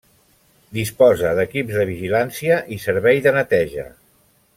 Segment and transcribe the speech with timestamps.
[0.77, 3.87] Disposa d'equips de vigilància i servei de neteja.